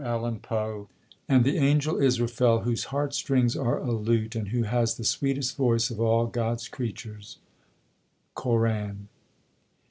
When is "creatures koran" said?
6.67-9.05